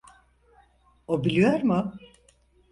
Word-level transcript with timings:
O 1.07 1.23
biliyor 1.23 1.63
mu? 1.63 1.93